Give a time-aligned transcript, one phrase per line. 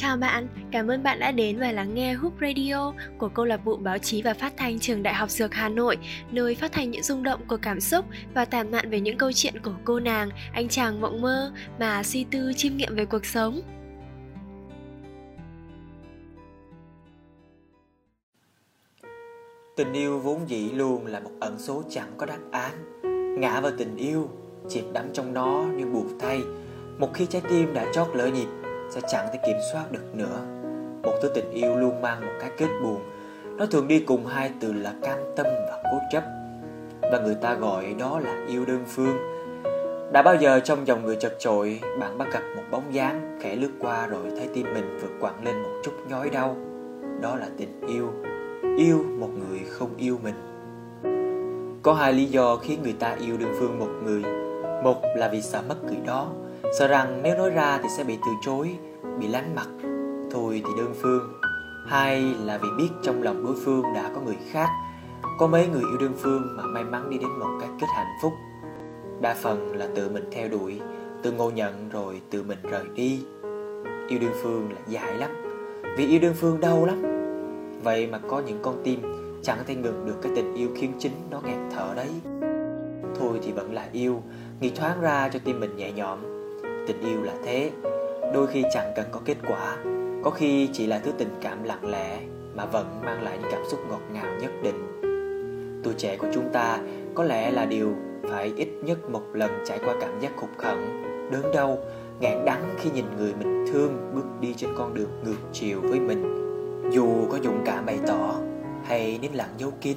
[0.00, 3.64] Chào bạn, cảm ơn bạn đã đến và lắng nghe Hoop Radio của câu lạc
[3.64, 5.98] bộ báo chí và phát thanh trường Đại học Dược Hà Nội,
[6.30, 9.32] nơi phát thanh những rung động của cảm xúc và tản mạn về những câu
[9.32, 13.26] chuyện của cô nàng, anh chàng mộng mơ mà suy tư chiêm nghiệm về cuộc
[13.26, 13.60] sống.
[19.76, 22.72] Tình yêu vốn dĩ luôn là một ẩn số chẳng có đáp án
[23.40, 24.28] Ngã vào tình yêu,
[24.68, 26.40] chìm đắm trong nó như buộc thay
[26.98, 30.40] Một khi trái tim đã chót lỡ nhịp sẽ chẳng thể kiểm soát được nữa?
[31.02, 33.00] Một thứ tình yêu luôn mang một cái kết buồn.
[33.56, 36.24] Nó thường đi cùng hai từ là cam tâm và cố chấp.
[37.12, 39.16] Và người ta gọi đó là yêu đơn phương.
[40.12, 43.56] Đã bao giờ trong dòng người chật chội, Bạn bắt gặp một bóng dáng khẽ
[43.56, 46.56] lướt qua rồi thấy tim mình vượt quặn lên một chút nhói đau?
[47.20, 48.08] Đó là tình yêu.
[48.78, 50.34] Yêu một người không yêu mình.
[51.82, 54.22] Có hai lý do khiến người ta yêu đơn phương một người.
[54.84, 56.28] Một là vì sợ mất người đó
[56.78, 58.78] Sợ rằng nếu nói ra thì sẽ bị từ chối,
[59.20, 59.66] Bị lánh mặt.
[60.30, 61.32] Thôi thì đơn phương.
[61.86, 64.68] Hai là vì biết trong lòng đối phương đã có người khác,
[65.38, 68.12] Có mấy người yêu đơn phương mà may mắn đi đến một cái kết hạnh
[68.22, 68.32] phúc.
[69.20, 70.80] Đa phần là tự mình theo đuổi,
[71.22, 73.20] Tự ngộ nhận rồi tự mình rời đi.
[74.08, 75.30] Yêu đơn phương là dài lắm,
[75.96, 77.02] Vì yêu đơn phương đau lắm.
[77.82, 79.02] Vậy mà có những con tim
[79.42, 82.10] chẳng thể ngừng được cái tình yêu khiến chính nó nghẹt thở đấy.
[83.20, 84.22] Thôi thì vẫn là yêu,
[84.60, 86.37] Nghĩ thoáng ra cho tim mình nhẹ nhõm.
[86.88, 87.70] Tình yêu là thế.
[88.34, 89.76] Đôi khi chẳng cần có kết quả.
[90.24, 92.18] Có khi chỉ là thứ tình cảm lặng lẽ
[92.54, 95.00] Mà vẫn mang lại những cảm xúc ngọt ngào nhất định.
[95.84, 96.78] Tuổi trẻ của chúng ta
[97.14, 97.94] có lẽ là điều
[98.30, 101.78] phải ít nhất một lần trải qua cảm giác khục khẩn, đớn đau,
[102.20, 106.00] ngạn đắng khi nhìn người mình thương bước đi trên con đường ngược chiều với
[106.00, 106.34] mình.
[106.92, 108.34] Dù có dũng cảm bày tỏ
[108.84, 109.96] hay nín lặng giấu kín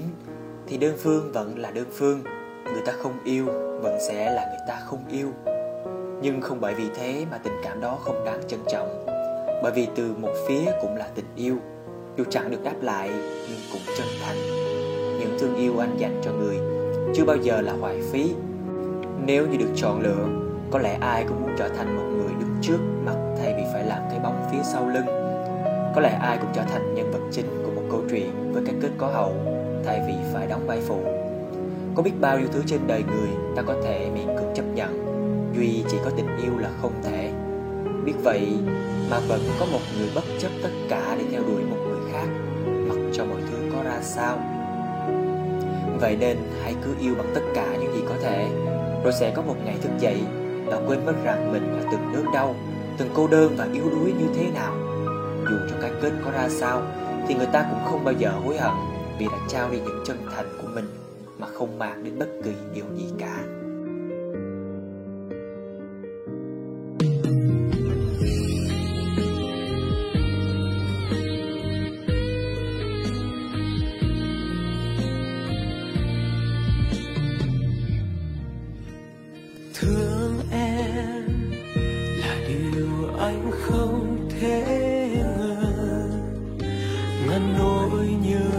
[0.68, 2.22] thì đơn phương vẫn là đơn phương,
[2.66, 3.46] người ta không yêu
[3.82, 5.28] vẫn sẽ là người ta không yêu
[6.22, 9.06] nhưng không bởi vì thế mà tình cảm đó không đáng trân trọng.
[9.64, 11.56] Bởi vì từ một phía cũng là tình yêu.
[12.18, 13.10] Dù chẳng được đáp lại,
[13.50, 14.38] nhưng cũng chân thành.
[15.20, 16.58] Những thương yêu anh dành cho người
[17.16, 18.34] chưa bao giờ là hoài phí.
[19.26, 20.28] Nếu như được chọn lựa,
[20.72, 23.86] có lẽ ai cũng muốn trở thành một người đứng trước mặt thay vì phải
[23.86, 25.06] làm cái bóng phía sau lưng.
[25.96, 28.76] Có lẽ ai cũng trở thành nhân vật chính của một câu chuyện với cái
[28.82, 29.34] kết có hậu
[29.86, 31.04] thay vì phải đóng vai phụ.
[31.96, 35.01] Có biết bao nhiêu thứ trên đời người ta có thể miễn cưỡng chấp nhận
[35.56, 37.34] duy chỉ có tình yêu là không thể.
[38.06, 38.48] Biết vậy
[39.10, 42.28] mà vẫn có một người bất chấp tất cả để theo đuổi một người khác,
[42.66, 44.40] mặc cho mọi thứ có ra sao.
[46.02, 48.48] Vậy nên hãy cứ yêu bằng tất cả những gì có thể,
[49.04, 50.18] rồi sẽ có một ngày thức dậy
[50.66, 52.56] và quên mất rằng mình là từng nước đau,
[52.98, 54.76] từng cô đơn và yếu đuối như thế nào.
[55.50, 56.82] Dù cho cái kết có ra sao,
[57.28, 58.74] thì người ta cũng không bao giờ hối hận
[59.20, 60.86] vì đã trao đi những chân thành của mình
[61.40, 63.44] mà không mang đến bất kỳ điều gì cả.
[83.82, 84.64] Không thể
[85.28, 86.10] ngăn
[87.28, 88.50] ngăn nỗi nhớ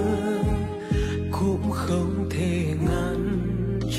[1.30, 3.38] cũng không thể ngăn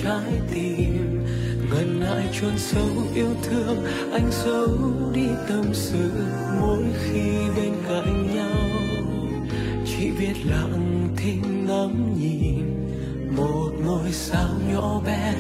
[0.03, 1.25] trái tim.
[1.72, 4.69] Ngăn nỗi chôn sâu yêu thương, anh giấu
[5.13, 6.11] đi tâm sự.
[6.61, 8.69] Mỗi khi bên cạnh nhau,
[9.85, 12.66] chỉ biết lặng thinh ngắm nhìn.
[13.38, 15.34] Một ngôi sao nhỏ bé,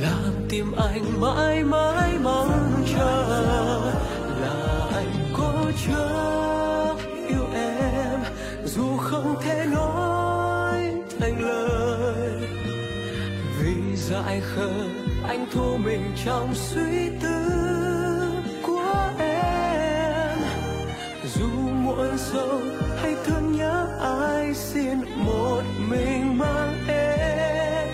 [0.00, 2.71] làm tim anh mãi mãi mong
[5.86, 6.96] cố chấp
[7.28, 8.20] yêu em,
[8.64, 10.80] dù không thể nói
[11.20, 12.48] thành lời.
[13.60, 14.70] Vì dại khờ,
[15.28, 17.34] anh thu mình trong suy tư
[18.66, 20.38] của em.
[21.34, 21.48] Dù
[21.82, 22.60] muộn sâu
[22.96, 27.88] hay thương nhớ ai xin một mình mang em.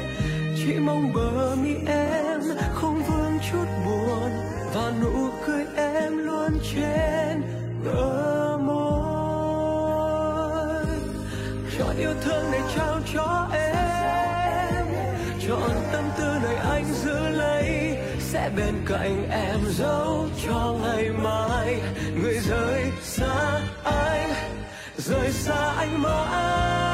[0.56, 2.40] Chỉ mong bờ mi em
[2.74, 4.30] không vương chút buồn
[4.74, 7.07] và nụ cười em luôn trên
[12.22, 14.86] thương này trao cho em.
[15.48, 21.80] Chọn tâm tư này anh giữ lấy, sẽ bên cạnh em dấu cho ngày mai.
[22.22, 24.30] Người rời xa anh,
[24.96, 26.87] rời xa anh mãi.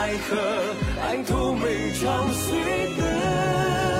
[0.00, 0.34] 奈何
[1.02, 3.99] 爱都没尝碎的